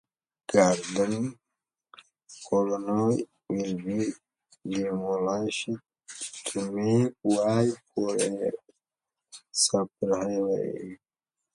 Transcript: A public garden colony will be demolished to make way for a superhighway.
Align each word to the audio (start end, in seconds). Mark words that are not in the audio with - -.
A 0.47 0.53
public 0.53 0.89
garden 0.93 1.25
colony 2.47 3.27
will 3.49 3.75
be 3.87 3.99
demolished 4.67 5.69
to 6.45 6.57
make 6.75 7.13
way 7.23 7.69
for 7.93 8.15
a 8.19 8.51
superhighway. 9.53 10.97